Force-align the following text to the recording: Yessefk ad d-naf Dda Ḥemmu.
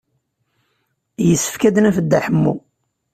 Yessefk 1.27 1.61
ad 1.67 1.73
d-naf 1.75 1.97
Dda 1.99 2.19
Ḥemmu. 2.25 2.55